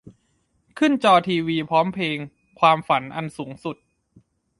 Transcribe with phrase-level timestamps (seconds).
[0.79, 2.17] ขึ้นจอทีวีพร้อมเพลง
[2.59, 3.77] "ความฝันอันสูงสุด"